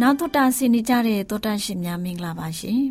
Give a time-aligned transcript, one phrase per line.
[0.00, 2.82] နောက်တော့တာဆင်နေကြတဲ့သောတာရှင်များမင်္ဂလာပါရှင်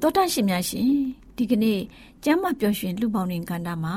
[0.00, 0.90] သောတာရှင်များရှင်
[1.36, 1.80] ဒီကနေ့
[2.24, 3.96] ကျမ်းမာပျော်ရွှင်လူပေါင်းတွင်ကန္တာမှာ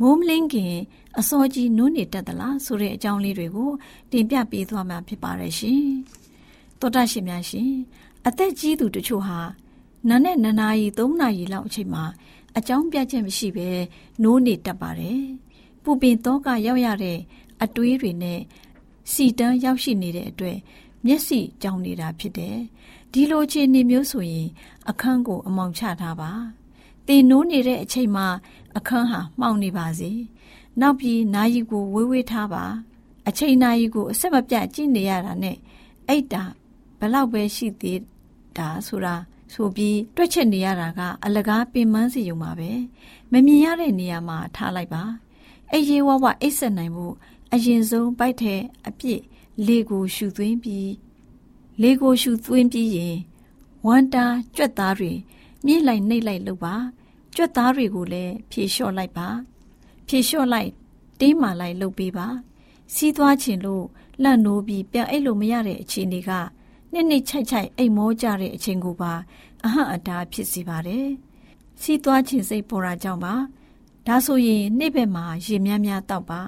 [0.00, 0.74] မိုးမလင်းခင်
[1.18, 3.70] အစောကြီးနုနေတတ်သလားဆိုတဲ့အကြောင်းလေးတွေကို
[4.10, 5.84] တင်ပြပေးသွားမှာဖြစ်ပါတယ်ရှင်
[6.80, 7.70] သောတာရှင်များရှင်
[8.26, 9.38] အသက်ကြီးသူတချို့ဟာ
[10.08, 12.04] နာနဲ့နနာရီ3နာရီလောက်အချိန်မှာ
[12.56, 13.68] အကြောင်းပြချက်မရှိဘဲ
[14.22, 15.22] နိုးနေတတ်ပါတယ်။
[15.82, 17.18] ပူပင်တော့ကရောက်ရတဲ့
[17.62, 18.40] အတွေးတွေနဲ့
[19.12, 20.58] စီတန်းရောက်ရှိနေတဲ့အတွက်
[21.06, 22.56] မျက်စိကြောင်နေတာဖြစ်တယ်။
[23.12, 24.48] ဒီလိုအခြေအနေမျိုးဆိုရင်
[24.90, 26.30] အခန်းကို အမောင်ချထားပါ။
[27.06, 28.26] တင်နိုးနေတဲ့အချိန်မှာ
[28.76, 30.10] အခန်းဟာမှောင်နေပါစေ။
[30.80, 32.64] နောက်ပြီးနာယီကိုဝေးဝေးထားပါ။
[33.28, 35.56] အချိန်နာယီကိုအဆက်မပြတ်ကြည့်နေရတာနဲ့
[36.08, 36.42] အိတ်တာ
[36.98, 38.00] ဘလောက်ပဲရှိသေး
[38.56, 39.14] တာဆိုတာ
[39.52, 42.70] ဆိုပြီးတွက်ချက်နေရတာကအလကားပင်ပန်းစီရုံပါပဲ
[43.32, 45.02] မမြင်ရတဲ့နေရာမှာထားလိုက်ပါ
[45.72, 47.06] အရေးဝဝအိတ်ဆက်နိုင်မှု
[47.52, 49.20] အရင်ဆုံးပိုက်တဲ့အပြစ်
[49.66, 50.90] လေကိုရှူသွင်းပြီး
[51.82, 53.16] လေကိုရှူသွင်းပြီးရင်
[53.86, 54.24] ဝမ်တာ
[54.56, 55.12] ကြွက်သားတွေ
[55.66, 56.74] မြင့်လိုက်နှိပ်လိုက်လုပ်ပါ
[57.36, 59.28] ကြွက်သားတွေကိုလည်းဖြေလျှော့လိုက်ပါ
[60.06, 60.70] ဖြေလျှော့လိုက်
[61.20, 62.28] တင်းမာလိုက်လုပ်ပေးပါ
[62.94, 63.84] စီးသွားချင်လို့
[64.22, 66.30] လန့်နိုးပြီးပြန်အိတ်လို့မရတဲ့အခြေအနေက
[66.94, 69.12] နှစ်နှစ်ချိုက်ချိုက်အိမ်မောကြတဲ့အချိန်ကိုပါ
[69.64, 71.06] အဟံအတားဖြစ်စေပါတယ်။
[71.80, 73.34] စီးသွားခြင်းစိတ်ပေါ်တာကြောင့်ပါ။
[74.06, 76.40] ဒါဆိုရင်နေ့ဘက်မှာရေများများတောက်ပါ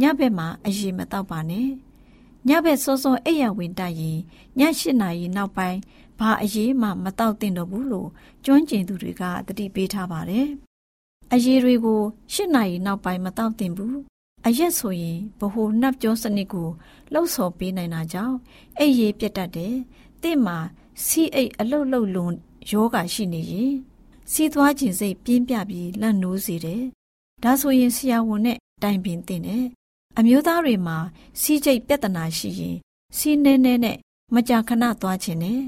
[0.00, 1.68] ညဘက်မှာအရေမတောက်ပါနဲ့။
[2.48, 4.18] ညဘက်စောစောအိပ်ရဝင်တိုက်ရင်
[4.58, 5.78] ည၈နာရီနောက်ပိုင်း
[6.18, 8.08] ဘာအရေးမှမတောက်သင့်တော့ဘူးလို့
[8.44, 10.46] ကျွမ်းကျင်သူတွေကတတိပေးထားပါတယ်။
[11.32, 12.00] အရေးတွေကို
[12.34, 13.96] ၈နာရီနောက်ပိုင်းမတောက်သင့်ဘူး။
[14.50, 16.68] အရက်ဆိုရင်ဗဟိုနှပ်ကြောစနစ်ကို
[17.12, 18.36] လှုပ်ဆော်ပေးနိုင်တာကြောင့်
[18.78, 19.74] အိပ်ရေးပြတ်တတ်တယ်။
[20.22, 20.58] တင့်မှာ
[21.04, 22.34] စီအိတ်အလုတ်လုတ်လွန်
[22.70, 23.72] ယောဂရှိနေရင်
[24.32, 26.82] စီးသွားခြင်းစိတ်ပြင်းပြပြီးလန့်နိုးစေတယ်။
[27.42, 29.64] ဒါဆိုရင်ဆရာဝန်နဲ့တိုင်ပင်သင့်တယ်။
[30.18, 30.96] အမျိုးသားတွေမှာ
[31.40, 32.76] စီးကျိတ်ပြဿနာရှိရင်
[33.16, 33.96] စီးနေနေနဲ့
[34.34, 35.60] မကြာခဏသွားခြင်းနဲ့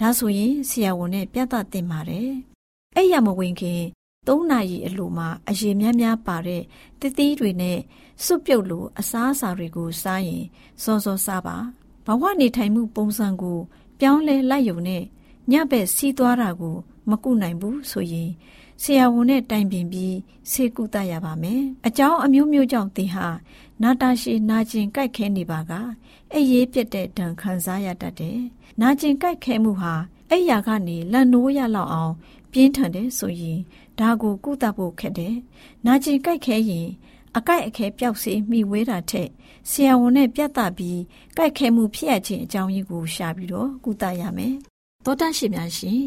[0.00, 2.30] ဒါဆိုရင်ဆရာဝန်နဲ့ပြသသင့်ပါတယ်။
[2.96, 3.82] အဲ့ရမဝင်ခင်
[4.28, 6.62] ၃နာရီအလိုမှာအရေများများပါတဲ့
[7.00, 7.78] တသီးတွေနဲ့
[8.24, 10.44] စွပ်ပြုတ်လိုအစားအစာတွေကိုစားရင်
[10.82, 11.56] စောစောစားပါ
[12.06, 13.58] ဘဝနေထိုင်မှုပုံစံကို
[14.00, 15.02] ပြောင်းလဲလိုက်ယုံနဲ့
[15.50, 16.76] ညဘက်စီးသွားတာကို
[17.10, 18.30] မကုနိုင်ဘူးဆိုရင်
[18.82, 20.16] ဆရာဝန်နဲ့တိုင်ပင်ပြီး
[20.50, 23.26] ဆေးကုသရပါမယ်။အကြောင်းအမျိုးမျိုးကြောင့်သင်ဟာ
[23.82, 25.72] နာတာရှည်နာကျင်ကြိုက်ခဲနေပါက
[26.32, 28.38] အဲ့ရေးပြက်တဲ့ဒဏ်ခံစားရတတ်တယ်။
[28.80, 29.94] နာကျင်ကြိုက်ခဲမှုဟာ
[30.30, 32.14] အဲ့ရာကနေလန်နိုးရလောက်အောင်
[32.52, 33.58] ပြင်းထန်တယ်ဆိုရင်
[33.98, 35.34] ဒါကိုကုသဖို့ခက်တယ်။
[35.86, 36.88] နာကျင်ကြိုက်ခဲရင်
[37.36, 39.28] အကိုက်အခဲပျောက်စေမိဝဲတာထက်
[39.70, 41.00] ဆရာဝန်နဲ့ပြတ်တာပြီး
[41.36, 44.54] ကြိုက်ခဲမှုဖြစ်ရခြင်းအကြောင်းရင်းကိုရှာပြီးတော့ကုသရမယ်
[45.04, 46.00] သောတရှိများရှင်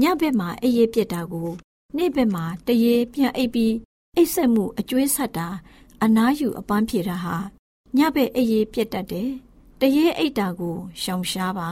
[0.00, 1.50] ညဘက်မှာအေးရေးပြစ်တာကို
[1.96, 3.74] နေ့ဘက်မှာတရေပြန်အိပ်ပြီး
[4.16, 5.48] အိပ်ဆက်မှုအကျွေးဆက်တာ
[6.02, 7.36] အနားယူအပန်းဖြေတာဟာ
[7.96, 9.30] ညဘက်အေးရေးပြစ်တတ်တယ်
[9.80, 11.68] တရေအိပ်တာကိုရှောင်ရှားပါ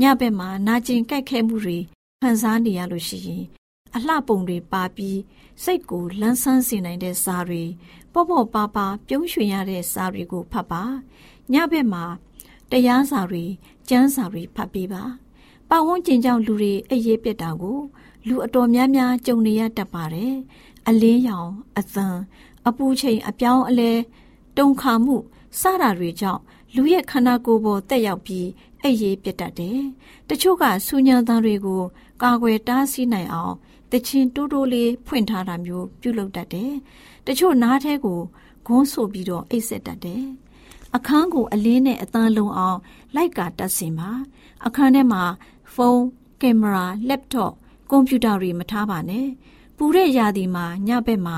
[0.00, 1.78] ညဘက်မှာနာကျင်ကြိုက်ခဲမှုတွေ
[2.20, 3.44] ခံစားနေရလို့ရှိရင်
[3.94, 5.18] အလှပုံတွေပါပြီး
[5.62, 7.64] စိတ်ကိုလန်းဆန်းစေနိုင်တဲ့စာတွေ
[8.18, 10.82] ပေါ့ပေါ့ပါပါပြုံးရွှင်ရတဲ့စာတွေကိုဖတ်ပါ
[11.52, 12.04] ညဘက်မှာ
[12.70, 13.44] တရားစာတွေ
[13.88, 15.02] ကျမ်းစာတွေဖတ်ပေးပါ
[15.68, 17.78] ပတ်ဝန်းကျင်ကြောင့်လူတွေအရေးပြစ်တာကို
[18.28, 20.34] လူအတော်များများကြုံနေရတတ်ပါတယ်
[20.88, 22.06] အလင်းရောင်အသံ
[22.68, 23.92] အပူချိန်အပြောင်းအလဲ
[24.58, 25.16] တုံခါမှု
[25.60, 26.42] စတာတွေကြောင့်
[26.74, 28.48] လူရဲ့ခန္ဓာကိုယ်ပေါ်တက်ရောက်ပြီး
[28.82, 29.80] အိပ်ရေးပြတ်တတ်တယ်။
[30.28, 31.82] တချို့ကဆူညံသားတွေကို
[32.22, 33.54] ကာကွယ်တားဆီးနိုင်အောင်
[33.92, 36.72] တချင်းတိုးတိုးလေးဖွင့်ထားတာမျိုးပြုလုပ်တတ်တယ်။
[37.26, 38.20] တချို့နားထဲကို
[38.66, 40.24] ဂုံးဆိုပြီးတော့အိပ်ဆက်တတ်တယ်။
[40.96, 42.78] အခန်းကိုအလင်းနဲ့အသားလုံးအောင်
[43.14, 44.10] လိုက်ကာတက်စင်ပါ။
[44.66, 45.22] အခန်းထဲမှာ
[45.74, 46.04] ဖုန်း
[46.42, 47.52] ကင်မရာလက်တော့
[47.90, 49.26] ကွန်ပျူတာတွေမထားပါနဲ့။
[49.76, 51.36] ပူတဲ့ရာသီမှာညဘက်မှာ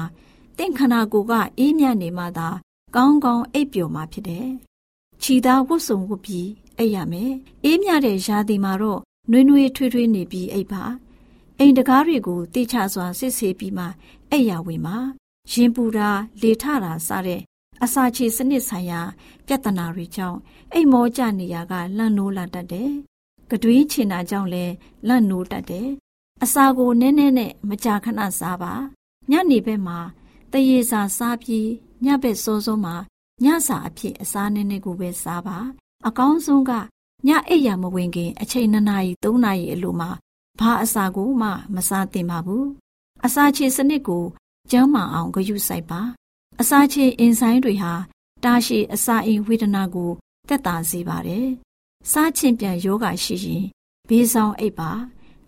[0.58, 2.48] တင့်ခန္ဓာကိုယ်ကအေးမြနေမှသာ
[2.96, 4.48] ကောင်းကောင်းအိပ်ပျော်မှာဖြစ်တယ်။
[5.22, 6.48] ခြီသားဝတ်စုံဝတ်ပြီး
[6.78, 7.32] အိပ်ရမယ်။
[7.64, 9.00] အေးမြတဲ့ရာသီမှာတော့
[9.30, 10.84] နှွေးနှွေးထွေးထွေးနေပြီးအိပ်ပါ။
[11.62, 13.86] အိမ်တကားတွေကိုတိချစွာစစ်ဆေးပြီးမှ
[14.30, 14.96] အိပ်ရဝင်ပါ။
[15.52, 16.10] ရင်ပူတာ
[16.40, 17.40] လေထတာစတဲ့
[17.84, 19.00] အစာချေစနစ်ဆိုင်ရာ
[19.46, 20.38] ပြဿနာတွေကြောင့်
[20.72, 22.90] အိမ်မောကျနေရကလန့်နိုးလာတတ်တယ်။
[23.50, 24.74] ကတွေးချင်တာကြောင့်လည်း
[25.08, 25.88] လန့်နိုးတတ်တယ်။
[26.42, 28.72] အစာကိုနည်းနည်းနဲ့မကြာခဏစားပါ။
[29.30, 29.98] ညနေဘက်မှာ
[30.52, 31.68] တရေစာစားပြီး
[32.04, 32.94] ညဘက်စောစောမှာ
[33.44, 35.58] ညစာအဖြစ်အစားနည်းနည်းကိုပဲစားပါ
[36.06, 36.72] အကောင်းဆုံးက
[37.26, 40.10] ညအိပ်ရမဝင်ခင် အချိန်2နာရီ3နာရီအလိုမှာ
[40.60, 42.66] ဘာအစာကိုမှမစားသင့်ပါဘူး
[43.26, 44.24] အစာချေစနစ်ကို
[44.70, 46.00] ကျန်းမာအောင်ဂရုစိုက်ပါ
[46.60, 47.92] အစာချေအင်ဆိုင်တွေဟာ
[48.44, 50.10] တာရှည်အစာအိမ်ဝေဒနာကို
[50.48, 51.48] တက်တာစေပါတယ်
[52.12, 53.64] စားချင်ပြန်ယောဂရှိရင်
[54.08, 54.90] ဘေးဆောင်အိပ်ပါ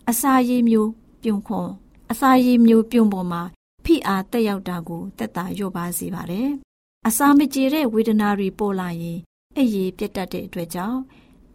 [0.09, 0.89] အစာရည်မျိုး
[1.23, 1.69] ပြုံခွန်
[2.11, 3.41] အစာရည်မျိုးပြုံပေါ်မှာ
[3.85, 6.49] ဖိအားတက်ရောက်တာကိုတက်တာလျော့ပါစေပါတယ်။
[7.07, 9.19] အစာမကြေတဲ့ဝေဒနာတွေပေါ်လာရင်
[9.55, 10.99] အဲ့ရည်ပြတ်တတ်တဲ့အတွက်ကြောင့်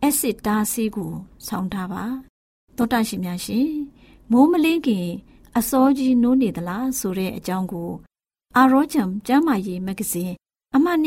[0.03, 1.13] အက်ဆစ်တားဆီးကို
[1.47, 2.05] ဆောင်းထားပါ။
[2.79, 3.69] သောတာရှင်များရှင်
[4.31, 5.07] မိုးမလင်းခင်
[5.57, 7.91] အစောကြီးနိုးနေသလားဆိုတဲ့အကြောင်းကို
[8.57, 10.35] အာရောချမ်ကျမ်းမာရေးမဂ္ဂဇင်း
[10.77, 11.01] အမှတ်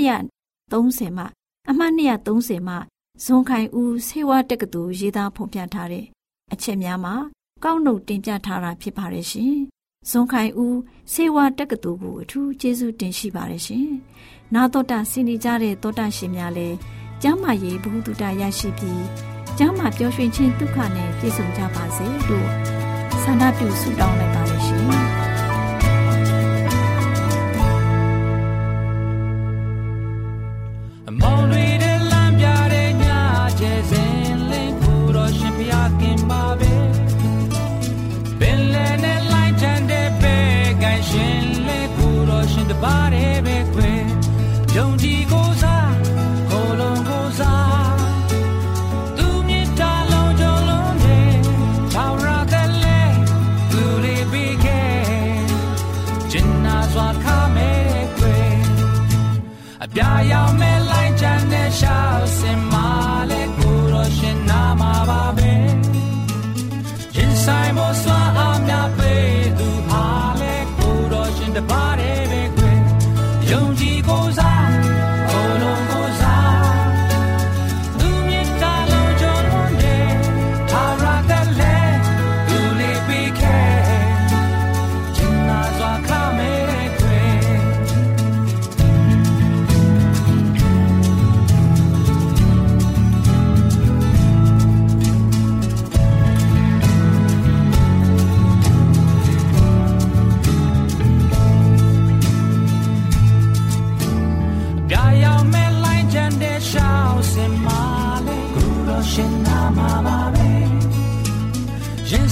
[0.72, 1.26] 230မှ
[1.70, 2.76] အမှတ်230မှ
[3.24, 6.06] ဇွန်ခိုင်ဦးဆေးဝါးတက္ကသိုလ်ရေးသားဖော်ပြထားတဲ့
[6.54, 7.16] အချက်များမှာ
[7.64, 9.54] ကောက်နှုတ်တင်ပြထားတာဖြစ်ပါတယ်ရှင်။
[10.10, 10.78] ဇွန်ခိုင်ဦး
[11.14, 13.88] စေဝါတက္ကသိုလ်ကိုအထူးကျေးဇူးတင်ရှိပါတယ်ရှင်။
[14.54, 16.76] နာတော်တာဆင်နေကြတဲ့တောတာရှင်များလည်း
[17.22, 19.04] ကျမ်းမာရေးဘုဟုတုတရရှိပြီး
[19.64, 22.50] ကျမ်းမာပျော်ရွှင်ခြင်းဒုက္ခနဲ့ပြည့်စုံကြပါစေလို့
[23.24, 24.82] ဆန္ဒပြုဆုတောင်းလိုက်ပါတယ်ရှင်။
[31.08, 33.06] အမောင်တွေတဲ့လမ်းပြတဲ့ည
[33.60, 34.16] ကျဲစင်
[34.52, 36.74] လင်းကိုတော့ရှင်ပြခင်ပါပဲ။
[38.40, 39.22] ပင်လည်းနဲ့
[41.10, 43.92] ရှင်လေကိုတော့ရှင်တပါးတည်းပဲခွေ
[44.76, 45.21] ယုံကြည်
[56.94, 57.72] စွာခမဲ
[58.16, 58.38] ခွေ
[59.84, 62.81] အပြာရောက်မဲ့လိုက်ချမ်းတဲ့ရှောက်စင်မာ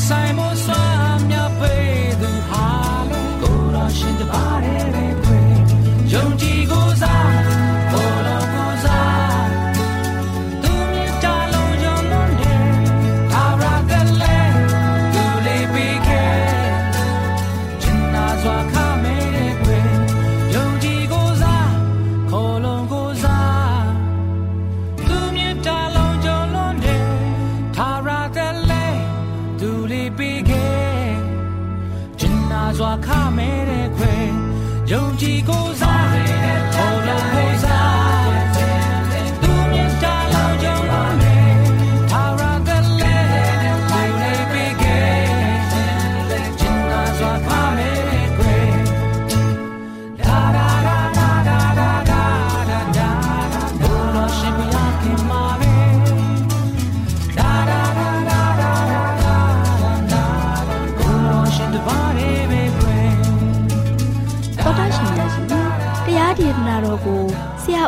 [0.10, 0.89] 再摸索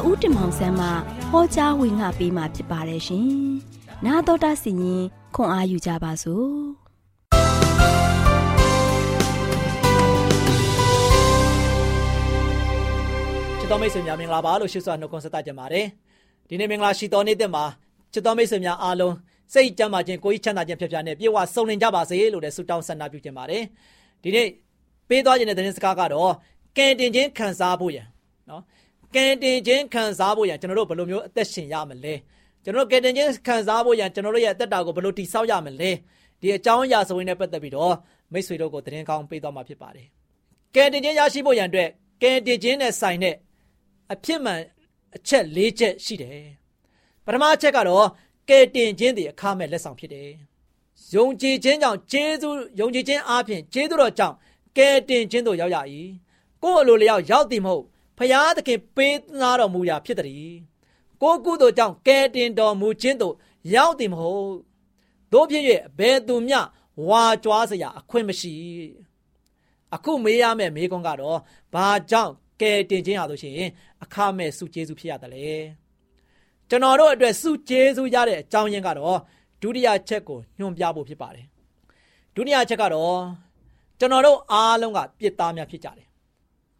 [0.07, 0.87] ဦးတင်မောင်ဆန်းမှ
[1.31, 3.29] ဟောကြားဝင်ငါပေးมาဖြစ်ပါတယ်ရှင်။
[4.05, 5.03] နာတော်တာစီရင်
[5.35, 6.55] ခွန်အားယူကြပါစို့။
[13.71, 15.85] တော်မိတ်ဆွေများမင်္ဂလာပါလို့ရှိစွာနှုတ်ခွန်းဆက်သကြပါတယ်
[16.49, 17.63] ဒီနေ့မင်္ဂလာရှိတော်နေ့တဲ့မှာ
[18.13, 19.15] ချစ်တော်မိတ်ဆွေများအားလုံး
[19.53, 23.63] စိတ်ကြမ်းမာခြင်းကိုယ်ကြီးချမ်းသာခြင်းဖြစ်ပြနဲ့ပြေဝစုံလင်ကြပါစေလို့လည်းဆုတောင်းဆန္ဒပြုခြင်းပါတယ်
[24.23, 24.47] ဒီနေ့
[25.09, 26.31] ပေးသွားခြင်းတဲ့သတင်းစကားကတော့
[26.77, 28.07] ကံတင်ခြင်းခံစားဖို့ရန်
[28.49, 28.61] နော်
[29.15, 32.13] ကံတင်ခြင်းခံစားဖို့ရန်ကျွန်တော်တို့ဘယ်လိုမျိုးအသက်ရှင်ရမလဲ
[32.63, 35.91] ကျွန်တော်တို့ကံတင်ခြင်းခံစားဖို့ရန်ကျွန်တော်တို့ရဲ့အသက်တာကိုဘယ်လိုတည်ဆောက်ရမလဲ
[36.41, 37.95] ဒီအကြောင်းအရာဆိုရင်လည်းပတ်သက်ပြီးတော့
[38.31, 40.07] မိတ်ဆွေတို့ကိုသတင်းကောင်းပေးသွားမှာဖြစ်ပါတယ်
[40.75, 41.89] ကံတင်ခြင်းရရှိဖို့ရန်အတွက်
[42.21, 43.35] ကံတင်ခြင်းနဲ့ဆိုင်တဲ့
[44.13, 44.61] အဖြစ်မှန်
[45.15, 46.43] အချက်၄ချက်ရှိတယ်
[47.25, 48.07] ပထမအချက်ကတော့
[48.49, 50.29] ကဲတင်ခြင်းဒီအခမဲ့လက်ဆောင်ဖြစ်တယ်
[51.13, 52.49] ယုံကြည်ခြင်းကြောင့်ဂျေဇု
[52.79, 54.35] ယုံကြည်ခြင်းအားဖြင့်ဂျေဇုတော်ကြောင့်
[54.77, 55.77] ကဲတင်ခြင်းတို့ရောက်ရ၏
[56.63, 57.85] ကိုယ်အလိုလျောက်ရောက်သည်မဟုတ်
[58.21, 60.53] ဖရာသခင်ပေးနာတော်မူရာဖြစ်သည်
[61.21, 63.35] ကိုကုသိုလ်ကြောင့်ကဲတင်တော်မူခြင်းတို့
[63.73, 64.53] ရောက်သည်မဟုတ်
[65.31, 65.63] တို့ဖြစ်၍
[65.99, 66.59] ဘယ်သူမျှ
[67.07, 68.53] ဝါကြွားစရာအခွင့်မရှိ
[69.95, 71.37] အခုမေးရမယ့်မေးခွန်းကတော့
[71.73, 73.69] ဘာကြောင့်ကယ်တင်ခြင်းရလို့ရှိရင်
[74.03, 75.49] အခမဲ့စုကျေးဇူးဖြစ်ရတယ်လေ
[76.69, 79.19] ကျွန်တော်တို့အတွက်စုကျေးဇူးရတဲ့အကြောင်းရင်းကတော့
[79.61, 81.45] ဒုတိယချက်ကိုညွှန်ပြဖို့ဖြစ်ပါတယ်
[82.35, 83.17] ဒုတိယချက်ကတော့
[83.99, 86.10] ကျွန်တော်တို့အားလုံးကပြစ်သားများဖြစ်ကြတယ်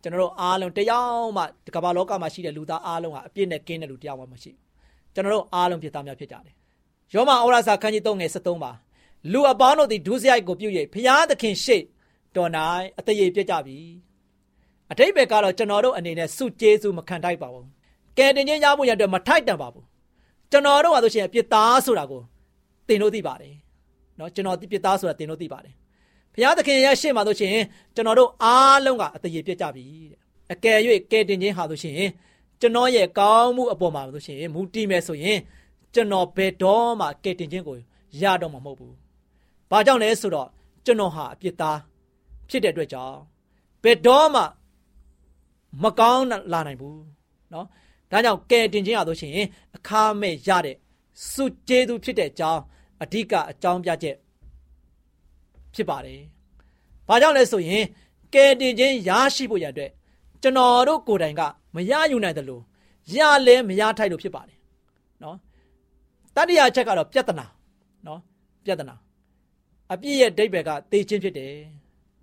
[0.02, 1.42] ကျွန်တော်တို့အားလုံးတယောက်မှ
[1.75, 6.54] ကမ္ဘာလောကမှာရှိတဲ့လူသားအားလုံးဟာအပြစ်နဲ့ကင်းတဲ့လူတယောက်မှမရှိဘူးကျွန်တော်တို့အားလုံးပြစ်သားများဖြစ်ကြတယ်
[7.14, 8.73] ယောမဩရစာခန်းကြီး3ငယ်73ပါ
[9.32, 11.76] လူအပေါင်းတို့သည်ဒုစရိုက်ကိုပြု၍ဖျားသခင်ရှိ
[12.37, 12.50] တော်၌
[12.99, 13.78] အတရေပြကြပြီ
[14.90, 17.66] အတိတ်ပဲကတော့ကျွန်တော်တို့အနေနဲ့စုကျေးစုမခံထိုက်ပါဘူး
[18.18, 19.85] ကဲတင်ချင်းရဖို့ရတဲ့မထိုက်တန်ပါဘူး
[20.50, 22.23] ကျွန်တော်တို့ဟာဆိုရှင်ပြစ်သားဆိုတာကို
[22.88, 23.54] သင်တို့သိပါတယ်
[24.16, 25.75] เนาะကျွန်တော်ပြစ်သားဆိုတာသင်တို့သိပါတယ်
[26.35, 27.56] ဘုရားသခင်ရဲ့ရှေ့မှာဆိုရှင်
[27.94, 30.18] ကျွန်တော်တို့အားလုံးကအတရေပြကြပြီတဲ့
[30.52, 30.78] အကယ်၍
[31.11, 32.00] ကဲတင်ချင်းဟာဆိုရှင်
[32.61, 35.38] ကျွန်တော်ရဲ့ကောင်းမှုအပေါ်မှာဆိုရှင်မူတည်မယ်ဆိုရင်
[35.94, 37.76] ကျွန်တော်ဘယ်တော့မှကဲတင်ချင်းကို
[38.20, 38.92] ရတော့မှာမဟုတ်ဘူး။
[39.70, 40.49] ဘာကြောင့်လဲဆိုတော့
[40.85, 41.78] ကျွန်တော်ဟာအပြစ်သား
[42.49, 43.16] ဖြစ်တဲ့အတွက်ကြောင့်
[43.82, 44.42] ဘယ်တော့မှ
[45.82, 47.00] မကောင်းလာနိုင်ဘူး
[47.50, 47.66] เนาะ
[48.11, 49.46] ဒါကြောင့်ကယ်တင်ခြင်းရလို့ရှိရင်
[49.76, 50.76] အခါမဲ့ရတဲ့
[51.30, 52.62] စုကျေးဇူးဖြစ်တဲ့အကြောင်း
[53.02, 54.16] အဓိကအကြောင်းပြချက်
[55.75, 56.19] ဖြစ်ပါတယ်။
[57.07, 57.83] ဘာကြောင့်လဲဆိုရင်
[58.33, 59.89] ကယ်တင်ခြင်းရရှိဖို့ရတဲ့
[60.41, 61.41] ကျွန်တော်တို့ကိုယ်တိုင်က
[61.75, 62.63] မရယူနိုင်တယ်လို့
[63.15, 64.57] ရလဲမရထိုက်လို့ဖြစ်ပါတယ်။
[65.23, 65.37] နော်
[66.35, 67.45] တတိယချက်ကတော့ပြဿနာ
[68.07, 68.19] နော်
[68.65, 68.95] ပြဿနာ
[69.91, 71.53] အပြည့်ရဲ့ဒိဗ္ဗေကတေခြင်းဖြစ်တယ်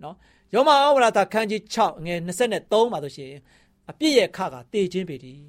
[0.03, 0.15] နော်
[0.53, 3.31] ယောမဩဝါဒခန်းကြီး6ငယ်23မှာဆိုရှင်
[3.89, 5.39] အပြည့်ရဲ့ခကတေခြင်းပေသည်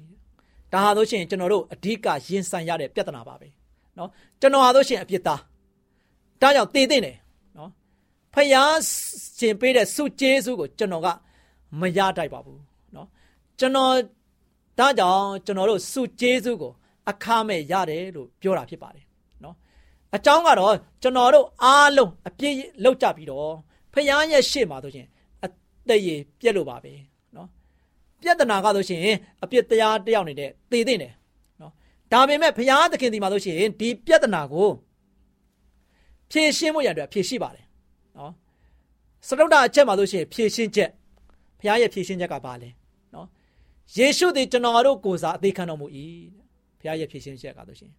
[0.73, 3.47] ဒါဟာဆိုရှင်ကျွန်တော်တို့အဓိကရင်ဆိုင်ရတဲ့ပြဿနာပါပဲ
[3.97, 4.09] နော်
[4.41, 5.41] ကျွန်တော်ဟာဆိုရှင်အပြစ်သား
[6.41, 7.20] ဒါကြောင့်တေတဲ့တယ်နော်
[8.33, 8.75] ဖယား
[9.37, 11.07] ရှင်ပေးတဲ့စုကျေးစုကိုကျွန်တော်က
[11.79, 12.61] မရတိုက်ပါဘူး
[12.95, 13.07] နော်
[13.59, 13.93] ကျွန်တော်
[14.79, 16.71] ဒါကြောင့်ကျွန်တော်တို့စုကျေးစုကို
[17.09, 19.05] အခမဲ့ရတယ်လို့ပြောတာဖြစ်ပါတယ်
[19.43, 19.55] နော်
[20.15, 23.51] အကြောင်းကတော့ကျွန်တော်တို့အားလုံးအပြည့်လောက်ကြပြီးတော့
[23.93, 25.07] ဖယားရဲ့ရှေ့မှာဆိုရှင်
[25.43, 25.47] အ
[25.87, 26.93] သက်ရည်ပြက်လို့ပါပဲ
[27.35, 27.47] နော်
[28.21, 29.01] ပြဿနာကဆိုရှင်
[29.43, 31.13] အပြစ်တရားတယောက်နေတဲ့သေတဲ့တယ်
[31.61, 31.71] နော်
[32.11, 34.69] ဒါပေမဲ့ဖယားသခင်ဒီမှာဆိုရှင်ဒီပြဿနာကို
[36.31, 37.65] ဖြေရှင်းဖို့ရတဲ့ဖြေရှိပါတယ်
[38.21, 38.33] နော်
[39.27, 40.89] စတုဒ္ဒအချက်မှာဆိုရှင်ဖြေရှင်းချက်
[41.59, 42.69] ဖယားရဲ့ဖြေရှင်းချက်ကဘာလဲ
[43.13, 43.27] နော်
[43.97, 45.87] ယေရှုသည်ကျွန်တော်တို့ကိုယ်စားအသေးခံတော်မူ၏
[46.79, 47.91] ဖယားရဲ့ဖြေရှင်းချက်ကဆိုရှင်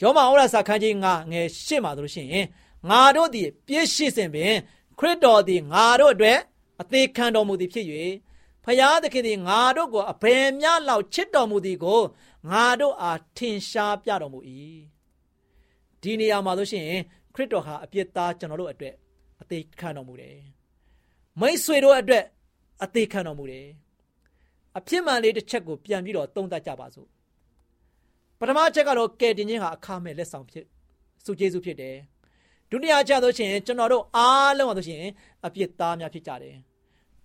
[0.00, 2.28] ယောမဩရစာခန်းကြီး9ငယ်8မှာဆိုရှင်
[2.90, 4.52] ငါတို့သည်ပြည့်ရှိစဉ်ပင်
[4.98, 6.38] ခရစ်တော်သည်ငါတို့အတွက်
[6.80, 7.86] အသေးခံတော်မူသည်ဖြစ်၍
[8.64, 12.00] ဖယားသခင်သည်ငါတို့ကိုအဘယ်မျှလောက်ချစ်တော်မူသည်ကို
[12.50, 14.40] ငါတို့အားထင်ရှားပြတော်မူ၏
[16.02, 16.86] ဒီနေရာမှာဆိုရှင်
[17.34, 19.07] ခရစ်တော်ဟာအပြစ်သားကျွန်တော်တို့အတွက်အ
[19.50, 20.38] သေးခံတော်မူတယ်
[21.40, 22.24] မိတ်ဆွေတို့အတွက်
[22.84, 23.66] အသေးခံတော်မူတယ်
[24.78, 27.08] အဖြစ်မှန်လေးတစ်ချက်ကိုပြန်ပြီးတော့သုံးသပ်ကြပါစို့
[28.38, 30.64] ပထမချက်ကတော့ကယ်တင်ခြင်းဟာအခမဲ့လက်ဆောင်ဖြစ်
[31.24, 31.96] စုကျေးဇူးဖြစ်တယ်
[32.70, 35.02] ဒုတိယချက်ဆိုရှင်ကျွန်တော်တို့အားလုံးဆိုရှင်
[35.46, 36.56] အပြစ်သားများဖြစ်ကြတယ်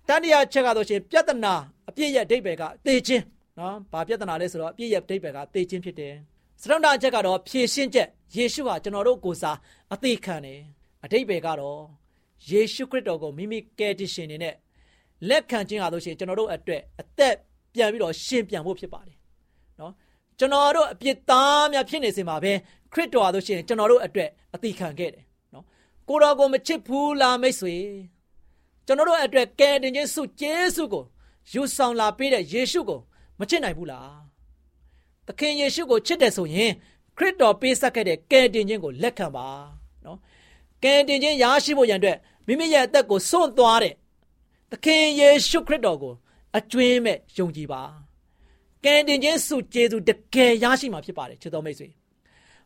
[0.08, 1.54] တတိယချက်ကတော့ရှင်ပြဿနာ
[1.90, 3.24] အပြစ်ရဲ့အဓိပ္ပာယ်ကသေခြင်း
[3.60, 6.14] နော်ဘာပြဿနာလဲဆိုတော့အပြစ်ရဲ့အဓိပ္ပာယ်ကသေခြင်းဖြစ်တယ်
[6.62, 9.58] စရုံတာချက်ကတော့ဖြည့်ရှင်းချက်ယေရှုဟာကျွန်တော်တို့ကိုယ်စား
[9.94, 10.60] အသေးခံတယ်
[11.04, 11.80] အဓိပ္ပာယ်ကတော့
[12.50, 14.56] ယေရှုခရစ်တော်ကိုမိမိကယ်တင်ရှင်နေနဲ့
[15.30, 17.36] လက်ခံခြင်းဟာဆိုရှင်ကျွန်တော်တို့အတွက်အသက်
[17.74, 19.18] ပြန်ပြီးတော့ရှင်ပြန်ဖို့ဖြစ်ပါတယ်
[19.80, 19.94] နော်
[20.40, 22.54] ကျွန်တော်တို့အပြစ်သားများဖြစ်နေစင်မှာပဲ
[22.94, 25.24] ခရစ်တော်ဟာဆိုရှင်ကျွန်တော်တို့အတွက်အသေးခံခဲ့တယ်
[26.10, 27.76] ကိုတော်ကိုမချစ်ဘူးလားမိတ်ဆွေ
[28.86, 31.04] ကျွန်တော်တို့အတွက်ကယ်တင်ခြင်းစုကျေးဇူးကို
[31.52, 33.00] ယူဆောင်လာပေးတဲ့ယေရှုကို
[33.40, 34.22] မချစ်နိုင်ဘူးလား
[35.28, 36.72] သခင်ယေရှုကိုချစ်တယ်ဆိုရင်
[37.18, 39.48] ခရစ်တော်ပေးဆက်ခဲ့တဲ့ကယ်တင်ခြင်းကိုလက်ခံပါ
[40.06, 40.18] နော်
[40.84, 43.94] ကယ်တင်ခြင်းရရှိဖို့ရန်အတွက် မိမိရဲ့အသက်ကိုစွန့်သွားတဲ့
[44.72, 46.14] သခင်ယေရှုခရစ်တော်ကို
[46.58, 47.82] အကျွင်းမဲ့ယုံကြည်ပါ
[48.84, 51.90] ကယ်တင်ခြင်းစုကျေးဇူးတကယ်ရရှိမှာဖြစ်ပါတယ်ချစ်တော်မိတ်ဆွေ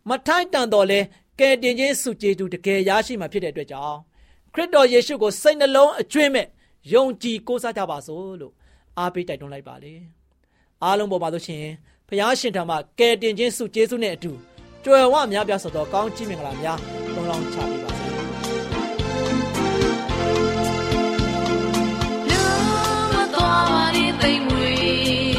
[0.09, 0.99] မထိုက်တန်တော်လဲ
[1.39, 3.97] ကယ်တင်ခြင်းစုကျေးဇူးတကယ်ရရှိမှာဖြစ်တဲ့အတွက်ကြောင့်
[4.53, 6.47] ခရစ်တော်ယေရှုကိုစိတ်နှလုံးအကျွင့်မဲ့
[6.93, 8.53] ယုံကြည်ကိုးစားကြပါစို့လို့
[8.97, 9.93] အားပေးတိုက်တွန်းလိုက်ပါလေ
[10.83, 11.73] အားလုံးပေါ်ပါလို့ရှိရင်
[12.09, 14.31] ဖျားရှင်ထံမှကယ်တင်ခြင်းစုကျေးဇူးနဲ့အတူ
[14.83, 16.79] ကြွယ်ဝများပြားဆိုသောကောင်းချီးမင်္ဂလာများ
[17.15, 17.76] လုံးလောင်းချပေး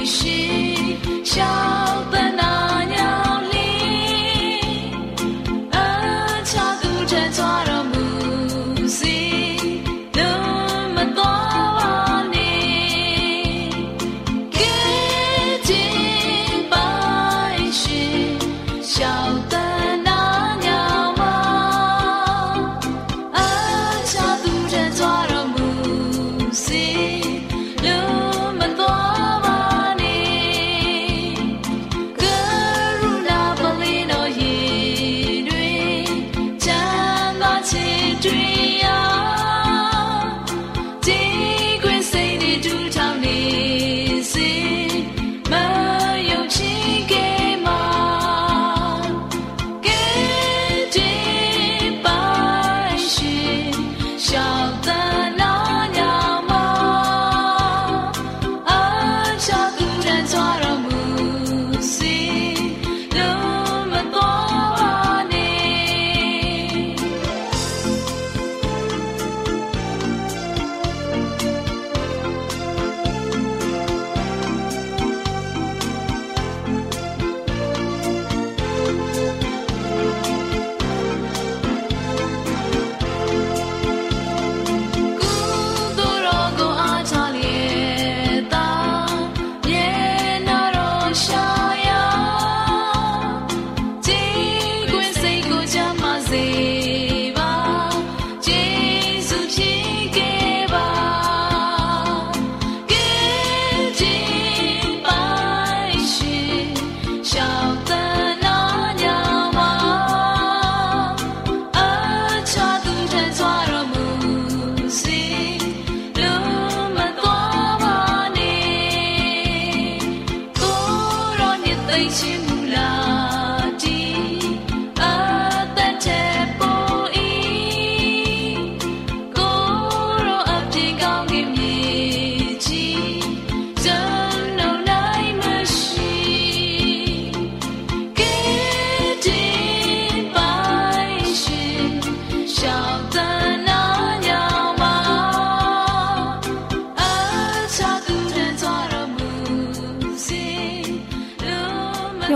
[0.08, 0.24] 是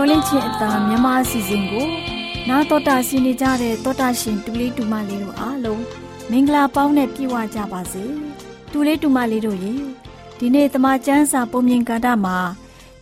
[0.03, 1.87] မျောလင့်ခြင်းအတာမြန်မာအစီအစဉ်ကို
[2.49, 5.83] နာတော်တာဆင်းနေကြတဲ့တောတာရှင်တူလေးတူမလေးတို့အားလုံး
[6.31, 8.03] မင်္ဂလာပေါင်းနဲ့ပြည့်ဝကြပါစေ
[8.71, 9.73] တူလေးတူမလေးတို့ရေ
[10.37, 12.37] ဒီနေ့တမချန်းစာပုံမြင်ကာတာမှာ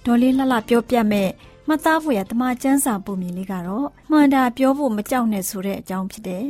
[0.05, 1.29] ဒေါ်လေးလှလှပြောပြမဲ့
[1.67, 6.47] မှတ်သားဖို့ရတမချန်းစာပုံမြင်လေးကတော့မှန်တာပြောဖို့မကြောက်နဲ့ဆိုတဲ့အကြောင်းဖြစ်တယ်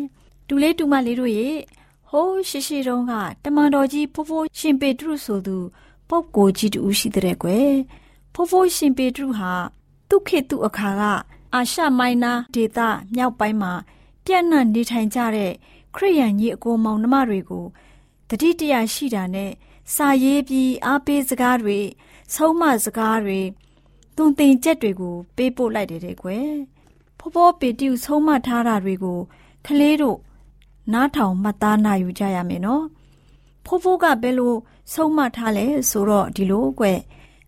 [0.47, 1.47] တူလေးတူမလေးတို့ရေ
[2.09, 5.57] ဟိုးရှိရှိတုန်းကတမန်တော်ကြီးဖိုးဖိုးရှင်ပေတရုဆိုသူ
[6.09, 7.71] ပုပ်ကိုကြီးတူရှိတဲ့ကွယ်
[8.33, 9.53] ဖိုးဖိုးရှင်ပေတရုဟာ
[10.11, 11.01] သူခေတ်သူအခါက
[11.53, 12.79] အာရှမိုင်းနာဒေသ
[13.15, 13.73] မြောက်ပိုင်းမှာ
[14.25, 15.51] ပြန့်နှံ့နေထိုင်ကြတဲ့
[15.95, 17.65] ခရိယန်ကြီးအကိုမောင်နှမတွေကို
[18.29, 19.51] တတိတရရှိတာနဲ့
[19.95, 21.79] စာရေးပြီးအားပေးစကားတွေ
[22.33, 23.39] ဆုံးမစကားတွေ
[24.15, 26.49] သွန်သင်ချက်တွေကို ပေးပို့လိုက်တယ်တဲ့ကွယ်
[27.19, 29.19] ဖောဖောပေတိကိုဆုံးမထားတာတွေကို
[29.65, 30.17] ကလေးတို့
[30.93, 32.83] နားထောင်မှတ်သားနိုင်ယူကြရမယ်နော်
[33.65, 34.55] ဖိုးဖိုးကဘယ်လို
[34.93, 36.99] ဆုံးမထားလဲဆိုတော့ဒီလိုကွယ်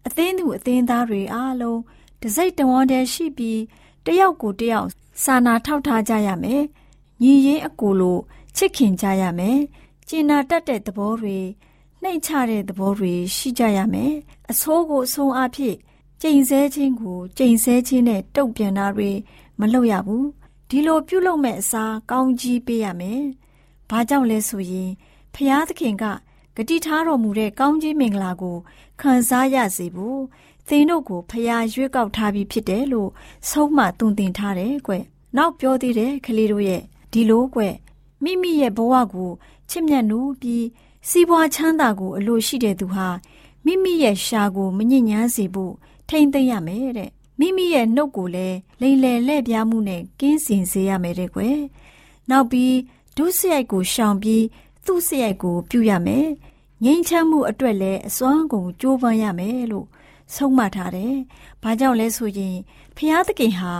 [0.05, 1.79] အသင်းသူအသင်းသားတွေအားလုံး
[2.23, 3.61] တစိတ်တဝန်းတည်းရှိပြီး
[4.05, 4.87] တယောက်ကိုတယောက်
[5.23, 6.63] စာနာထောက်ထားကြရမယ်။
[7.21, 8.17] ညီရင်းအကူလို
[8.55, 9.57] ချစ်ခင်ကြရမယ်။
[10.07, 11.39] ကျင်နာတတ်တဲ့သဘောတွေ
[12.01, 14.13] နှိမ်ချတဲ့သဘောတွေရှိကြရမယ်။
[14.51, 15.75] အဆိုးကိုအဆုံးအဖြစ်
[16.21, 19.11] ကြိမ်ဆဲခြင်းကိုကြိမ်ဆဲခြင်းနဲ့တုံ့ပြန်တာတွေ
[19.59, 20.25] မလုပ်ရဘူး။
[20.69, 23.21] ဒီလိုပြုလုပ်မဲ့အစားကောင်းကြီးပေးရမယ်။
[23.89, 24.89] ဘာကြောင့်လဲဆိုရင်
[25.33, 26.05] ဖျားသခင်က
[26.57, 28.57] ဂတိထားတော်မူတဲ့ကောင်းကြီးမင်္ဂလာကို
[29.01, 30.21] ခံစားရစေဖို့
[30.67, 33.09] သင်တို့ကိုဖျားရွေးကောက်ထားပြီးဖြစ်တယ်လို့
[33.49, 34.93] ဆုံးမသွန်သင်ထားတယ်ကွ။
[35.37, 37.61] နောက်ပြောသေးတယ်ကလေးတို့ရဲ့ဒီလိုကွ
[38.23, 39.31] မိမိရဲ့ဘဝကို
[39.69, 40.65] ချစ်မြတ်နိုးပြီး
[41.09, 43.07] စီးပွားချမ်းသာကိုအလိုရှိတဲ့သူဟာ
[43.65, 45.73] မိမိရဲ့ရှာကိုမညစ်ညမ်းစေဖို့
[46.09, 51.57] ထိမ့်သိမ့်ရမယ်တဲ့မိမိရဲ့နှုတ်ကိုလည်းလိမ်လည်လက်ပြားမှုနဲ့ကင်းစင်စေရမယ်တဲ့ကွယ်
[52.29, 52.75] နောက်ပြီး
[53.17, 54.43] ဒုစရိုက်ကိုရှောင်ပြီး
[54.85, 56.27] သူ့စရိုက်ကိုပြုရမယ်
[56.83, 59.87] ငြိမ်းချမ်းမှုအတွက်လည်းအစွမ်းကုန်ကြိုးပမ်းရမယ်လို့
[60.35, 61.15] ဆုံးမထားတယ်။
[61.63, 62.55] ဘာကြောင့်လဲဆိုရင်
[62.97, 63.73] ဖျားသခင်ဟာ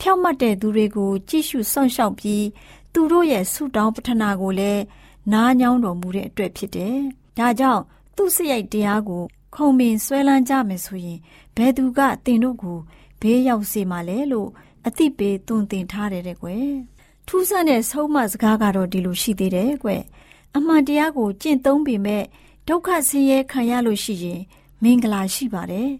[0.00, 2.44] ဖြောက်မှတ်တဲ့သူတွေကိုကြည့်ရှုစောင့်ရှောက်ပြီး
[2.92, 4.82] သူတို့ရဲ့ဆုတောင်းပတနာကိုလည်း
[5.32, 6.96] နားညောင်းတော်မူတဲ့အတွက်ဖြစ်တယ်။
[7.38, 7.82] ဒါကြောင့်
[8.16, 9.22] သူ့စရိုက်တရားကို
[9.54, 11.18] ခုံပင်ဆွဲလန်းကြမယ်ဆိုရင်
[11.56, 12.78] ဘယ်သူကတင်တို့ကို
[13.20, 14.48] ဘေးရောက်စေမှာလဲလို့
[14.86, 16.68] အသိပေးသွန်သင်ထားတယ်တဲ့ကွယ်
[17.26, 20.02] ထူးဆန်းတဲ့ဆုံးမစကားကတော့ဒီလိုရှိသေးတယ်ကွယ်
[20.56, 22.24] အမှန်တရားကိုကျင့်သုံးပေမဲ့
[22.68, 24.40] ဒုက္ခဆင်းရဲခံရလို့ရှိရင်
[24.82, 25.90] မင်္ဂလာရှိပါတယ်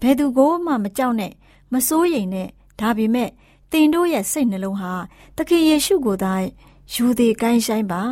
[0.00, 1.32] ဘယ်သူကိုမှမကြောက်နဲ့
[1.72, 2.48] မစိုးရိမ်နဲ့
[2.80, 3.30] ဒါပေမဲ့
[3.72, 4.92] တင်တို့ရဲ့စိတ်နှလုံးဟာ
[5.36, 6.34] သခင်ယေရှုကိုသာ
[6.92, 8.02] ယူသေးကိုင်းဆိုင်ပါ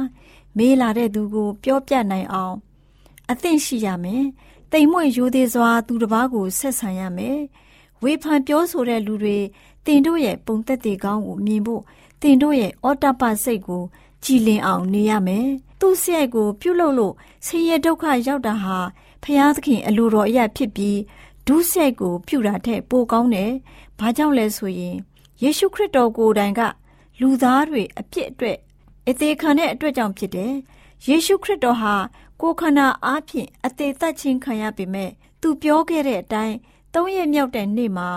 [0.56, 2.56] မေးလာတဲ့သူကို ပြောပြနိုင်အောင်
[3.30, 4.24] အသင့်ရှိရမယ်
[4.72, 7.38] တိမ်မွေ့ယူသေးစွာ သူတစ်ပါးကိုဆက်ဆံရမယ်
[8.02, 9.38] ဝေဖန်ပြောဆိုတဲ့လူတွေ
[9.86, 11.82] တင်တို့ရဲ့ပုံသက်တည်ကောင်းကိုမြင်ဖို့
[12.22, 13.82] တင်တို့ရဲ့အော်တပစိတ်ကို
[14.24, 15.46] ကြည်လင်အောင်နေရမယ်
[15.80, 17.14] သူ့စရိုက်ကို ပြုတ်လို့လို့
[17.46, 18.78] ဆင်းရဲဒုက္ခရောက်တာဟာ
[19.22, 20.98] ဖျားသခင်အလိုတော်အရာဖြစ်ပြီး
[21.46, 23.52] ဒုစရိုက်ကိုပြုတာထက်ပိုကောင်းတယ်။
[23.98, 24.96] ဘာကြောင့်လဲဆိုရင်
[25.42, 26.60] ယေရှုခရစ်တော်ကိုယ်တိုင်က
[27.20, 28.58] လူသားတွေအပြစ်အတွက်
[29.08, 30.52] အသေးခံတဲ့အတွက်ကြောင့်ဖြစ်တယ်။
[31.06, 31.94] ယေရှုခရစ်တော်ဟာ
[32.40, 36.56] ကိုယ်ခန္ဓာအားဖြင့်အသေးသက်ခြင်းခံရပေမဲ့သူပြောခဲ့တဲ့အတိုင်း
[36.94, 38.08] သုံးရက်မြောက်တဲ့နေ့မှာ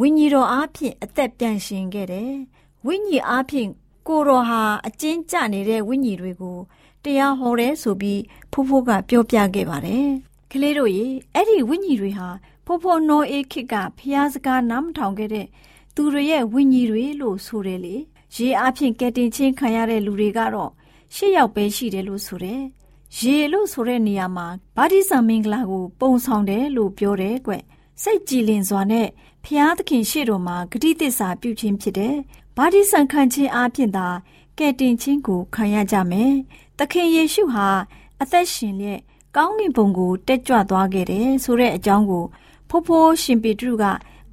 [0.00, 2.32] ဝိညာဉ်တော်အားဖြင့်အသက်ပြန်ရှင်ခဲ့တယ်။
[2.86, 3.68] ဝိညာဉ်အားဖြင့်
[4.08, 6.58] ကိုတော်ဟာအကျဉ်းကျနေတဲ့ဝိညာဉ်တွေကို
[7.04, 8.20] တရားဟောတယ်ဆိုပြီး
[8.52, 10.10] ဖိုးဖိုးကပြောပြခဲ့ပါတယ်။
[10.52, 12.28] ကလေးတို့ရေအဲ့ဒီဝိညာဉ်တွေဟာ
[12.64, 15.46] ဖိုးဖိုးနောအေးခေတ်ကဖျားစကားနားမထောင်ခဲ့တဲ့
[15.94, 17.96] သူတွေရဲ့ဝိညာဉ်တွေလို့ဆိုတယ်လေ။
[18.36, 20.70] ရေအားဖြင့်ကဲတင်ချင်းခံရတဲ့လူတွေကတော့
[21.14, 22.62] ရှစ်ယောက်ပဲရှိတယ်လို့ဆိုတယ်။
[23.18, 27.52] ရေလို့ဆိုတဲ့နေရာမှာဗာတိဇံမင်္ဂလာကိုပုံဆောင်တယ်လို့ပြောတယ်ကွ။
[28.02, 29.08] စိတ်ကြည်လင်စွာနဲ့
[29.44, 32.16] ဖျားသခင်ရှေ့တော်မှာဂတိသစ္စာပြုခြင်းဖြစ်တယ်။
[32.56, 34.08] ဗာတိဇံခံခြင်းအားဖြင့်သာ
[34.58, 36.32] ကဲတင်ခြင်းကိုခံရကြမယ်။
[36.78, 37.68] သခင်ယေရှုဟာ
[38.20, 39.00] အသက်ရှင်လျက်
[39.36, 42.24] ကောင်းကင်ဘုံကိုတက်ကြွသွားခဲ့တယ်ဆိုတဲ့အကြောင်းကို
[42.68, 43.84] ဖိုးဖိုးရှင်ပေတရုက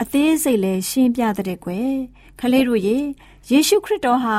[0.02, 1.92] အသေးစိတ်လည်းရှင်းပြတဲ့ကွယ်
[2.40, 2.98] ခလေးတို့ရေ
[3.50, 4.38] ယေရှုခရစ်တော်ဟာ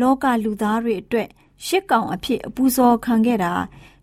[0.00, 1.28] လောကလူသားတွေအတွက်
[1.66, 3.52] ရှစ်ကောင်အဖြစ်အပူဇော်ခံခဲ့တာ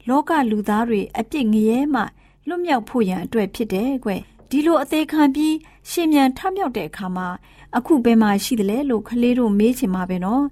[0.08, 2.02] လောကလူသားတွေအပြစ်ငရဲမှ
[2.48, 4.12] လွတ်မြောက်ဖို့ရန်အတွက်ဖြစ်တယ်ကွ
[4.50, 5.56] ဒီလိုအသေးခံပြီး
[5.90, 7.28] ရှင်မြန်ထမြောက်တဲ့အခါမှာ
[7.78, 10.44] အခုဘယ်မှာရှိသလဲလို့ခလေးတို့မေးချင်မှာပဲနော်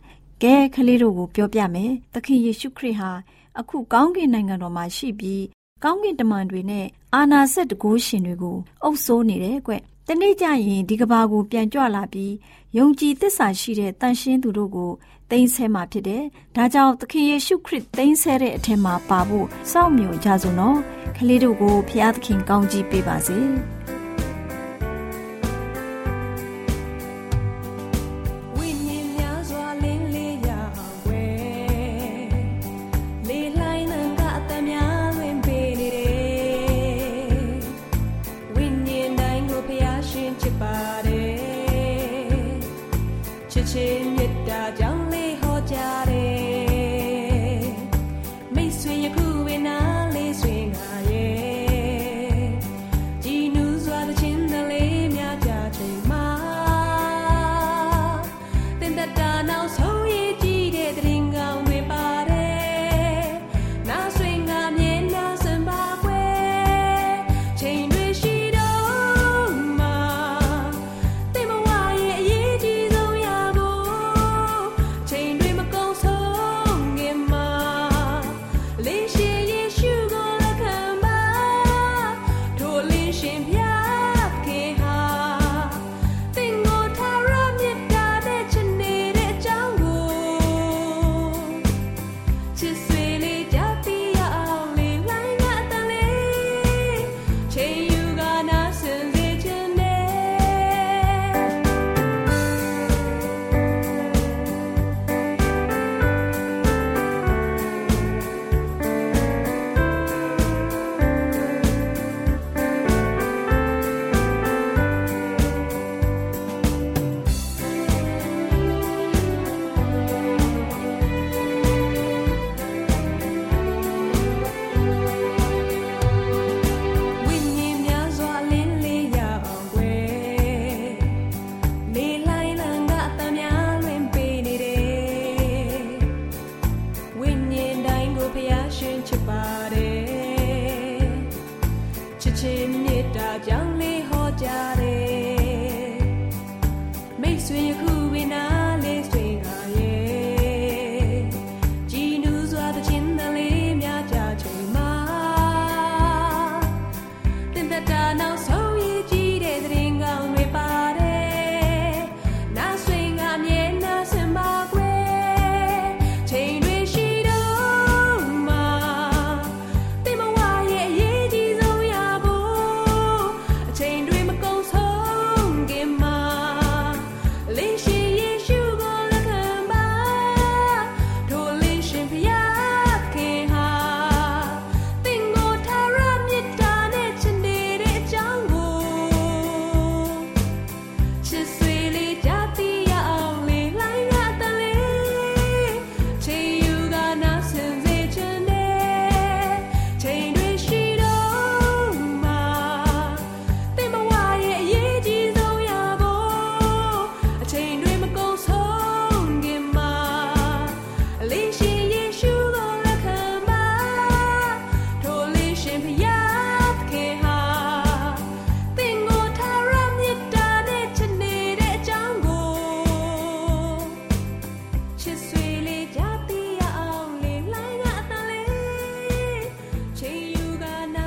[0.43, 3.11] ကဲခလေးတို့ကိုပြောပြမယ်သခင်ယေရှုခရစ်ဟာ
[3.59, 5.43] အခုကောင်းကင်နိုင်ငံတော်မှာရှိပြီး
[5.83, 9.73] ကောင်းကင်တမန်တွေနဲ့အာနာစက်တကိုးရှင်တွေကိုအုပ်စိုးနေတယ်ကွ။
[10.07, 12.33] တနေ့ကျရင်ဒီကဘာကိုပြန်ကြွလာပြီး
[12.77, 14.91] ယုံကြည်သစ္စာရှိတဲ့တန်ရှင်းသူတို့ကို
[15.29, 16.23] သိမ်းဆဲမှာဖြစ်တယ်။
[16.55, 20.77] ဒါကြောင့်သခင်ယေရှုခရစ်သိမ်းဆဲတဲ့အထက်မှာပါဖို့စောင့်မျှော်ကြစို့နော်။
[21.17, 23.39] ကလေးတို့ကိုဖျားသခင်ကောင်းကြီးပေးပါစေ။